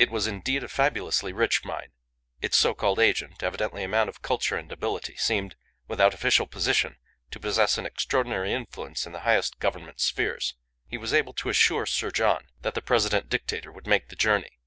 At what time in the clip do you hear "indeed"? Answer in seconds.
0.26-0.64